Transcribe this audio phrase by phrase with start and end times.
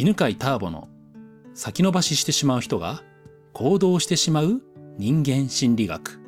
[0.00, 0.88] 犬飼ターボの
[1.52, 3.02] 先延ばししてしまう人が
[3.52, 4.62] 行動してしまう
[4.96, 6.18] 人間心理学。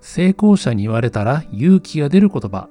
[0.00, 2.70] 成功者に言われたら勇気が出る言葉。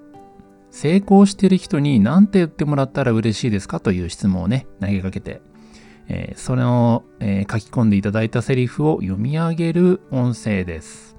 [0.72, 5.44] 成功してる人に何て言ってもらったら嬉しいですかという質問をね投げかけて、
[6.08, 11.16] えー、それを、えー、書き込んでいただいたセリフを読み上げる音声です。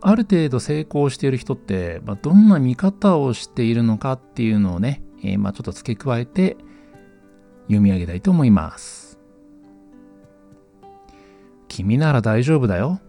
[0.00, 6.56] ある程度成功している人って、まあ、どんな見方をしているのかっていうのをね、えー、まあ、ちょっと付け加えて
[7.62, 9.18] 読み上げたいと思います。
[11.68, 13.00] 君なら大丈夫だよ。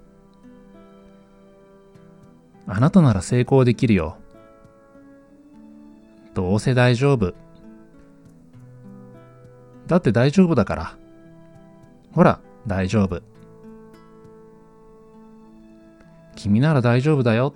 [2.68, 4.18] あなたなら成功できるよ。
[6.36, 7.34] どうせ大丈夫。
[9.88, 10.98] だって大丈夫だから。
[12.12, 13.24] ほら、大丈夫。
[16.36, 17.56] 君なら大丈夫だよ。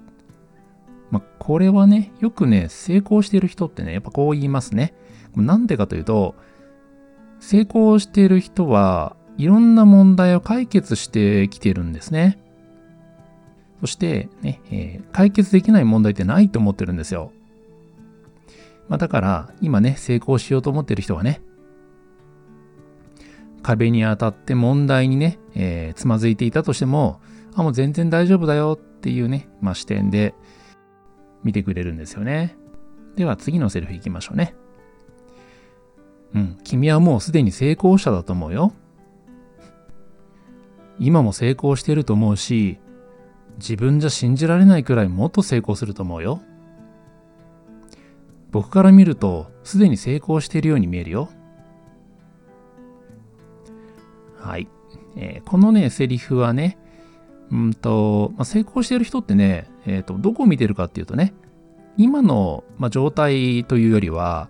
[1.13, 4.95] まあ、これはね、よくね、成功している人ってね、やっぱこう言いますね。
[5.35, 6.33] なんでかというと、
[7.39, 12.39] 成功している人はいろんな問題を解決してきてるんですね。
[13.81, 17.31] そしてね、えー、解決できない問題ってないと思ってるんですよ。
[18.89, 21.43] まあ、だから今ね、成功しようと思ってる人はね、
[23.61, 27.21] 壁に当たって問題にね、えー、つまずいていたとしても、
[27.53, 30.33] あ、もう全然大丈夫だよっていうね、まあ、視点で
[31.43, 32.55] 見てくれるんですよね。
[33.15, 34.55] では次のセリフいきましょうね。
[36.33, 38.73] うん、君はもうすでに成功者だと思うよ。
[40.99, 42.79] 今も成功してると思うし、
[43.57, 46.41] 自分じゃ信じられないくらいもっと成功すると思うよ。
[48.51, 51.29] 僕から見ると、すでに成功しているように見えるよ。
[54.39, 54.67] はい。
[55.15, 56.77] えー、このね、セリフはね、
[57.51, 61.33] うんと、まあ、成功している人ってね、えっ、ー、と、どこを見てるかっていうとね、
[61.97, 64.49] 今の、まあ、状態というよりは、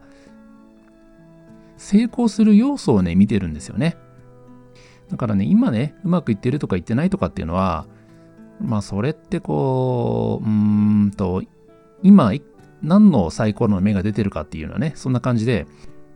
[1.78, 3.98] 成功する要素をね、見てるんですよね。
[5.10, 7.86] だからね、今ね、うまくいってるとかいってないとかっていうのは、
[8.62, 11.44] まあ、それってこう、うーんと、
[12.02, 12.32] 今、
[12.82, 15.68] 何のサイコロの目が出てるかっていうのはね、そんな感じで、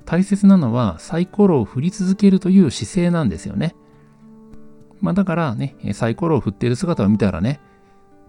[0.05, 3.75] 大切なのはサイコロを振り続けるという姿勢なんですよね。
[5.01, 7.59] まあだからね、サイコロを振ってる姿を見たらね、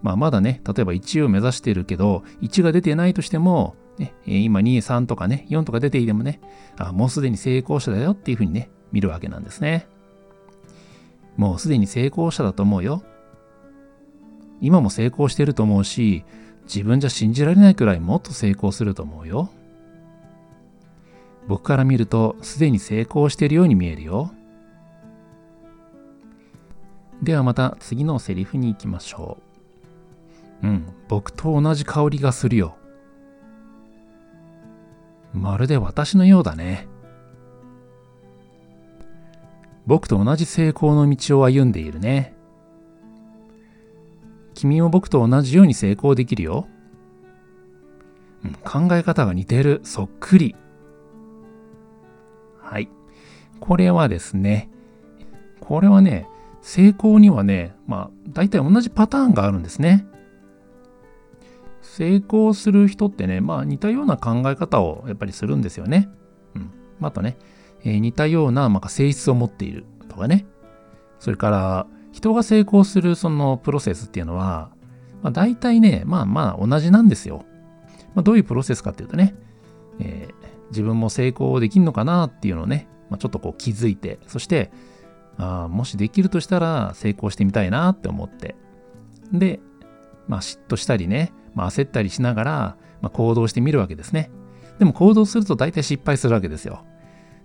[0.03, 6.41] まあまだね、例えば1を目指してるけど、1が出てないとしても、ね、今2、3とかね、4とか出ていてもね、
[6.77, 9.87] あもうすでに成功者だよっていうふうにね、見るわけなんですね。
[11.37, 13.03] もうすでに成功者だと思うよ。
[14.61, 16.25] 今も成功してると思うし、
[16.65, 19.51] 自分じゃ信じられないくらいもっと成功すると思うよ。
[21.47, 24.33] 僕から見るとすでに成功しているように見えるよ。
[27.23, 29.48] ではまた次のセリフに行きましょう。
[30.63, 32.77] うん、僕と同じ香りがするよ。
[35.33, 36.89] まるで私のようだね。
[39.87, 42.35] 僕と同じ成功の道を歩んでいるね。
[44.55, 46.67] 君も僕と同じように成功できるよ。
[48.45, 48.53] うん、
[48.89, 49.81] 考え方が似てる。
[49.85, 50.57] そっくり。
[52.61, 52.89] はい。
[53.61, 54.69] これはですね、
[55.61, 56.29] これはね、
[56.61, 60.07] 成功にはね、まあ、大体同じパターンがあるんですね。
[61.83, 66.09] 成功する人ってね、まあ似たような考え方をやっぱりするんですよね。
[66.55, 66.71] うん。
[66.99, 67.37] またね、
[67.85, 70.47] えー、似たような、まあ、性質を持っているとかね。
[71.19, 74.71] それから、人が成功するそのプロセスっていうのは、
[75.23, 77.45] まあ、大体ね、まあまあ同じなんですよ。
[78.15, 79.35] まあ、どういうプロセスかっていうとね、
[80.01, 84.71] えー、自分も成功できんのかなっていうのをね、まあ、ちょっとこう気づいて、そして、
[85.39, 88.57] あもしできるとしたら成功してみたいなって思って。
[89.33, 89.61] で、
[90.27, 92.53] まあ嫉妬したりね、まあ、焦ったりしながら、
[93.03, 94.31] まあ、行動してみるわけですね。
[94.79, 96.85] でも行動すると大体失敗するわけですよ。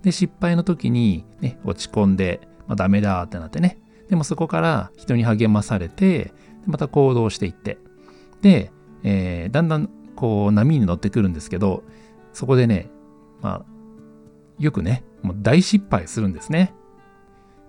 [0.04, 3.80] で、失敗の時に、ね、落ち込んで、まあ、ダメだってなってね。
[4.10, 6.32] でもそこから人に励まされて、
[6.68, 7.80] また行動していって。
[8.44, 8.72] で、
[9.02, 11.84] えー、だんだんこう波に乗ってくるんですけど、
[12.34, 12.92] そこでね、
[13.42, 13.66] まあ、
[14.60, 16.76] よくね、もう大失敗するんですね。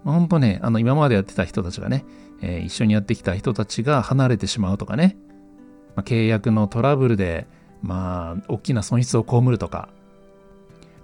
[0.05, 2.05] まあ、ほんとね、あの今までやってた人たちがね、
[2.43, 5.17] えー、一緒にやってきた人たちが離れてしまうとかね、
[5.97, 7.47] まあ、契約のトラブルで、
[7.83, 9.89] まあ、大きな損失を被るとか、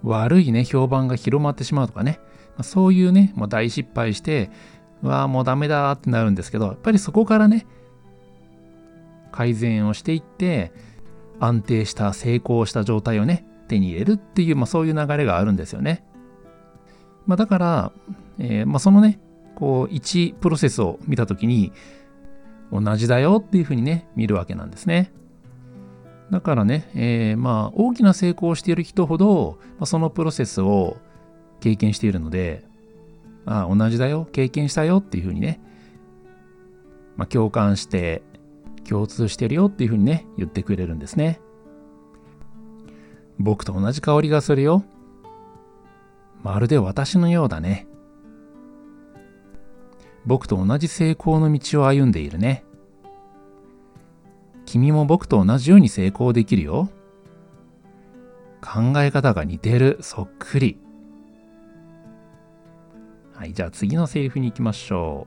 [0.02, 2.20] 悪いね、評判が広まってしまうとかね、
[2.50, 4.50] まあ、そういうね、もう大失敗して、
[5.02, 7.66] わあ、もうダメだってなるんですけど、やっぱりそこからね、
[9.32, 10.72] 改善をしていって、
[11.38, 16.04] 安定した成功した状態をね、手に入れるっていう、まあ、そういう流れがあるんですよね。
[17.26, 17.92] まあ、だから、
[18.38, 19.20] えー、まあ、そのね、
[19.54, 21.72] こう、1プロセスを見たときに、
[22.72, 25.12] 同じだよっていうふうにね、見るわけなんですね。
[26.30, 30.96] だからね、えー、まあ大きな成功をしている人ほど、まあ、そのプロセスを
[31.58, 32.64] 経験しているので、
[33.46, 35.60] ああ、同じだよ、経験したよっていうふうにね、
[37.16, 38.22] まあ、共感して、
[38.88, 41.40] 共通してるよっていうふうにね、言ってくれるんですね。
[43.38, 44.84] 僕と同じ香りがするよ。
[46.42, 47.86] まるで私のようだね。
[50.30, 52.62] 僕と同じ成功の道を歩んでいるね。
[54.64, 56.88] 君も僕と同じように成功できるよ。
[58.60, 60.78] 考え方が似てる、そっくり。
[63.34, 65.26] はい、じゃあ次のセリフに行きましょ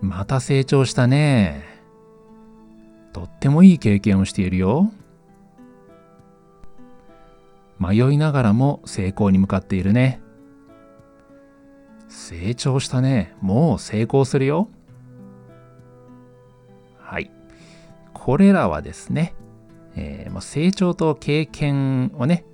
[0.00, 0.06] う。
[0.06, 1.64] また成長したね。
[3.12, 4.92] とってもいい経験をしているよ。
[7.80, 10.20] 迷いながらも成功に向かっているね。
[12.14, 13.34] 成長したね。
[13.40, 14.68] もう成功するよ。
[16.98, 17.30] はい。
[18.12, 19.34] これらはですね、
[19.96, 22.44] えー、まあ、成長と経験をね、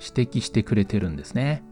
[0.00, 1.62] 指摘してくれてるんですね。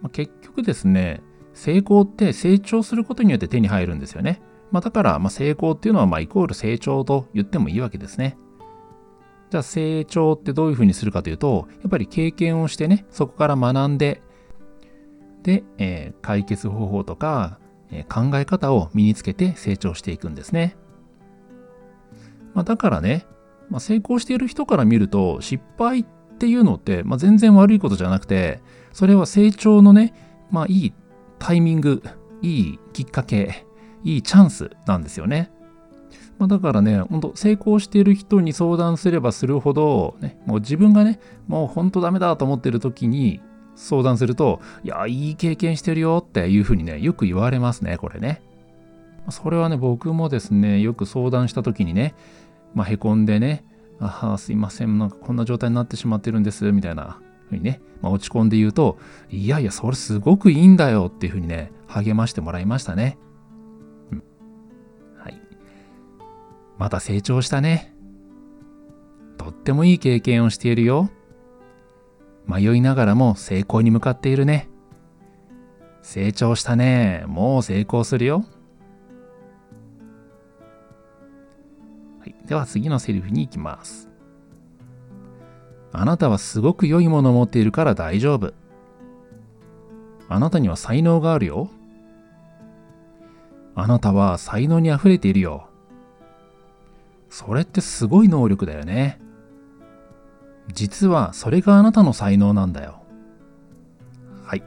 [0.00, 1.22] まあ、結局ですね、
[1.54, 4.40] 成功って成長することによって手に入るんですよね。
[4.70, 8.38] まあ、だから、ま成功っていうのはまイコール成長と言ってもいいわけですね。
[9.50, 14.22] じゃあ成長ってどういうふうにするかというと、やっぱり経験をしてね、そこから学んで、
[15.46, 17.60] で、えー、解決方法とか、
[17.92, 20.76] えー、考え方を身につけて成長していくんですね。
[22.52, 23.26] まあ、だからね、
[23.70, 26.04] まあ、成功している人から見ると、失敗っ
[26.38, 28.60] ていうのって、まあ、全然悪いことじゃなくて、
[28.92, 30.14] それは成長のね、
[30.50, 30.94] まあいい
[31.38, 32.02] タイミング、
[32.42, 33.64] いいきっかけ、
[34.02, 35.52] いいチャンスなんですよね。
[36.38, 43.40] まあ、だからね、ほんと成功している人に相談すればするほど、ね、もう自分がね、もうほんとダメだと思ってる時に
[43.76, 48.42] 相談すると、いや、いい経験してるよっていうふうにね、よく言われますね、これね。
[49.30, 52.14] それはね、僕もですね、よく相談した時にね、
[52.74, 53.64] まあ、へこんでね、
[54.00, 57.18] ああ、すいません、なんかこんな状態になってしまってるんです、みたいな
[57.48, 58.98] ふうにね、まあ、落ち込んで言うと、
[59.30, 63.18] いやいや、それすごくいいんだよっていうふうにね、励ましてもらいましたね。
[64.12, 64.22] うん。
[65.18, 65.40] はい
[66.78, 67.94] また成長したね。
[69.38, 71.10] とってもいい経験をしているよ。
[72.46, 74.68] 迷いながらも成功に向かっているね。
[76.02, 77.24] 成長したね。
[77.26, 78.44] もう成功するよ。
[82.20, 84.08] はい、では次のセリフに行きます。
[85.92, 88.54] あなたはすごく良いものを持っているから大丈夫。
[90.28, 91.70] あなたには才能があるよ。
[93.74, 95.68] あなたは才能にあふれているよ。
[97.28, 99.20] それってすごい能力だよね。
[100.72, 103.02] 実はそれがあなたの才能なんだよ。
[104.44, 104.62] はい。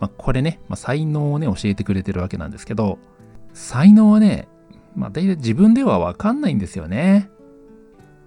[0.00, 2.98] まあ、これね、まあ、才能をね、教えてくれてるわけなんですけど、
[3.52, 4.48] 才能はね、
[4.96, 7.30] まあ、大体自分ではわかんないんですよね。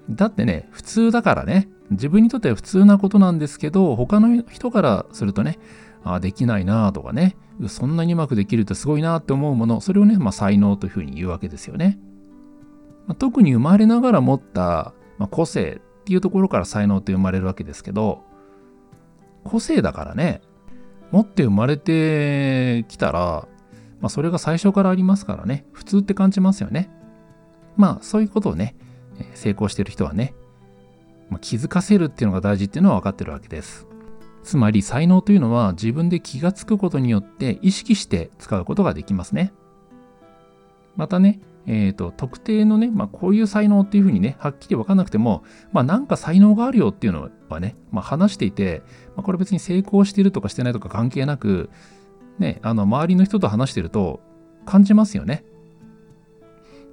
[0.10, 5.60] だってね、普通だからね、自分にとっては普通なことなんですけど、他の人からするとね、
[6.04, 7.36] あできないなとかね、
[7.68, 11.98] そんなにうまくできるってすごいなって思うもの、それをね、まあ、才能というふうに言うわけですよね。
[13.08, 18.24] まあ、特に生まれながら持った、まあ、個性っていうところから才能って生まれるわけですけど、
[19.44, 20.42] 個性だからね、
[21.12, 23.46] 持って生まれてきたら、
[24.00, 26.90] まあ、それが最初からありますからね、普通って感じますよね。
[27.76, 28.78] まあ、そういうことをね、
[29.34, 30.34] 成功してる人はね、
[31.30, 33.86] まあ、気づかせるっていうのが大事っていうのは分かってるわけです。
[34.44, 39.52] つまり才能というのは自分で気がつくことによって意識して使うことができますね。
[40.98, 48.82] またね、えーと、特定のね、まあ、こういう才能っていうふうにね、はっきり分かんなくても、まあ、なんか才能があるよっていうのはね、まあ、話していて、
[49.16, 51.70] まあ、これ別に成功してるとかしてないとか関係なく、
[52.40, 54.22] ね、あの周りの人と話してると
[54.66, 55.44] 感じますよね。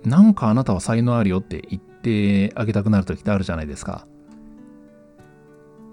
[0.04, 4.06] なんかあなたは才能あるよって言ってあげたくなる時ってあるじゃないですか。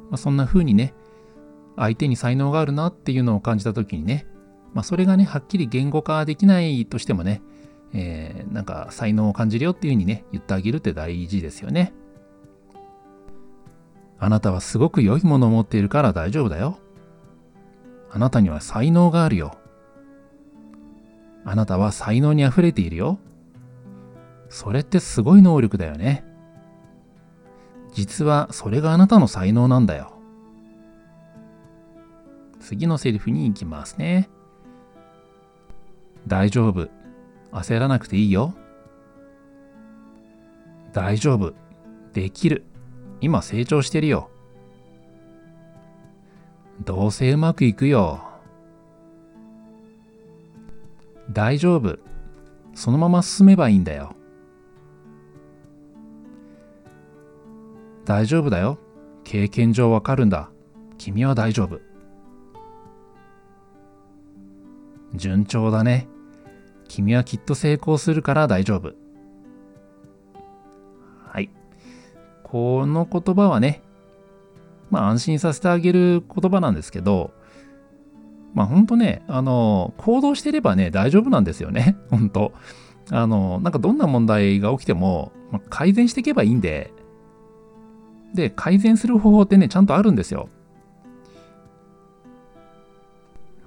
[0.09, 0.93] まあ、そんな風にね、
[1.77, 4.25] 相手に才能があるなっていうのを感じた時にね、
[4.73, 7.41] まあ、それがね、はっきり言語化できないとしてもね、
[7.93, 11.93] えー、なんか才能を感じるよっていうふうにね、言ってあげるって大事ですよね。
[14.19, 16.77] あなたはすごく良いものを持っているから大丈夫だよ。
[18.11, 19.57] あなたには才能があるよ。
[21.43, 23.19] あなたは才能に溢れているよ。
[24.49, 26.23] それってすごい能力だよね。
[27.93, 30.13] 実はそれがあなたの才能なんだよ。
[32.59, 34.29] 次のセリフに行きますね。
[36.27, 36.89] 大丈夫。
[37.51, 38.53] 焦らなくていいよ。
[40.93, 41.53] 大丈夫。
[42.13, 42.65] できる。
[43.21, 44.29] 今成長してるよ。
[46.83, 48.21] どうせうまくいくよ。
[51.31, 51.99] 大丈夫。
[52.73, 54.15] そのまま進めばいいんだよ。
[58.05, 58.77] 大丈夫だよ。
[59.23, 60.49] 経験上わかるんだ。
[60.97, 61.79] 君は大丈夫。
[65.13, 66.07] 順調だね。
[66.91, 68.93] 君はきっと成功するから大丈夫。
[71.25, 71.49] はい。
[72.43, 73.81] この言葉はね、
[74.89, 77.31] まあ安心させてあげる言葉なんですけど、
[78.53, 81.95] まあ本当ね、あの、行動してればね、大丈夫なんですよね。
[82.11, 82.51] 本当
[83.09, 86.91] あの、なんかどんな問題が起きても、まあ、改善していけばいいんで、
[88.33, 90.49] で、改善する方法ってね、ちゃんとあるんですよ。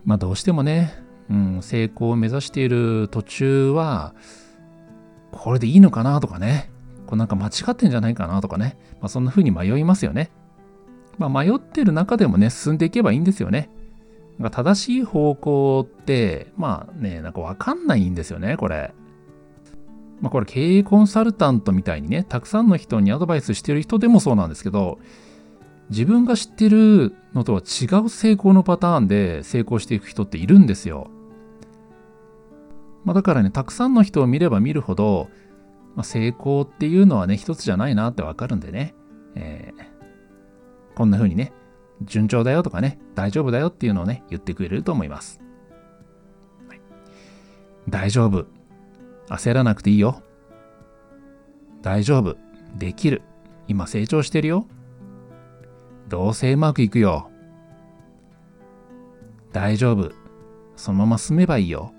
[0.04, 4.14] まあどうしてもね、うん、成功を目指している途中は、
[5.32, 6.70] これでいいのかなとかね、
[7.06, 10.30] こうなんか間違ってんじゃないかなとかね、まあそんな風に迷いますよね。
[11.18, 13.70] まあ迷ってる中でもね、進んでいけばいいんですよね。
[14.50, 18.92] 正しい方向って、まあね、なんかわかんないんですよね、これ。
[20.20, 24.98] まあこれ経営コンサルタントみたいにね、たくさんの人にアドバイスしてる人でもそうなんですけど、
[25.90, 31.10] 自分が知ってるのとは違う成功のパターンで成功していく人っているんですよ。
[33.04, 35.28] まあだからね、たくさんの人を見れば見るほど、
[35.94, 38.94] まあ、成功っていうのはね、一つじゃないなってわかるんでね、
[39.34, 41.52] えー、こんな風にね、
[42.02, 45.40] 順調だよとかね、大丈夫だよっていうのをね、言ってくれると思います。
[47.88, 48.46] 大丈夫。
[49.28, 50.22] 焦らなくていいよ。
[51.82, 52.36] 大丈夫。
[52.76, 53.22] できる。
[53.68, 54.66] 今成長してるよ。
[56.08, 57.30] どうせうまくいくよ。
[59.52, 60.12] 大丈夫。
[60.76, 61.93] そのまま進めばいいよ。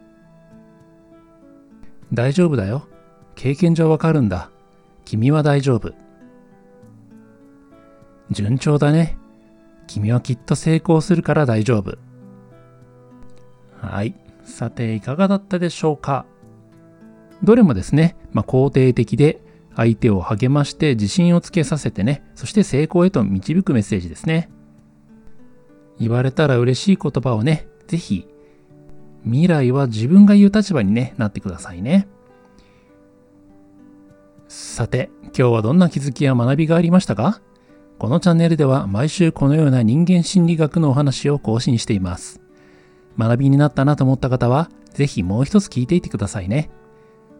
[2.16, 2.88] 大丈夫だよ。
[3.36, 4.50] 経験上わかるんだ。
[5.04, 5.94] 君は大丈夫。
[8.32, 9.18] 順調だね。
[9.86, 11.98] 君はきっと成功するから大丈夫。
[13.80, 14.16] はい。
[14.44, 16.26] さて、いかがだったでしょうか？
[17.44, 19.44] どれもですね、まあ、肯定的で
[19.76, 24.50] 相手を励まして自信をつけさせてね、そして成功へと導くメッセージですね。
[26.00, 28.28] 言われたら嬉しい言葉をね、ぜひ、
[29.26, 32.08] 未来は自分が言う立場に、ね、なってくださいね。
[34.48, 37.42] さて、今日はどんな気づきや学びがありましたか？
[37.98, 42.42] このチャンネルでは毎週このような人間心理学のお話を更新しています。
[43.18, 46.70] 学びになったなと思った方は、ぜひもう一つ聞いていてくださいね。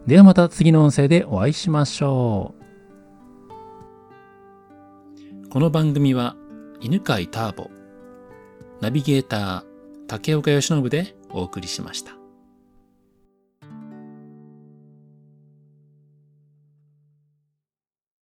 [0.06, 2.54] ではまた次の音声でお会いしましょ
[5.44, 5.48] う。
[5.48, 6.36] この番組は、
[6.80, 7.70] 犬飼ターボ、
[8.80, 9.62] ナビゲーター、
[10.06, 12.15] 竹岡義信でお送りしました。